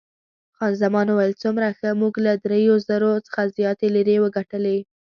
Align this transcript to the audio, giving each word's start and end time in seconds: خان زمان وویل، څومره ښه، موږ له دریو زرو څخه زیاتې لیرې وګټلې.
خان 0.55 0.73
زمان 0.83 1.07
وویل، 1.09 1.33
څومره 1.43 1.67
ښه، 1.77 1.89
موږ 2.01 2.13
له 2.25 2.31
دریو 2.43 2.75
زرو 2.87 3.11
څخه 3.27 3.41
زیاتې 3.57 3.87
لیرې 3.95 4.17
وګټلې. 4.21 4.77